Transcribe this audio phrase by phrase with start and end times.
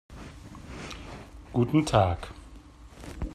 [1.53, 2.33] Guten Tag.